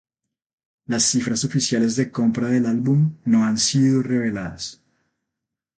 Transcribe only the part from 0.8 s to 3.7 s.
Las cifras oficiales de compra del álbum no han